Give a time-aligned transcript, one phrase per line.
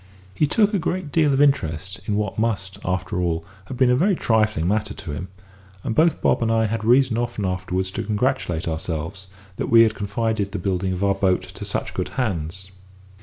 [0.33, 3.95] He took a great deal of interest in what must, after all, have been a
[3.95, 5.27] very trifling matter to him;
[5.83, 9.27] and both Bob and I had reason often afterwards to congratulate ourselves
[9.57, 12.71] that we had confided the building of our boat to such good hands.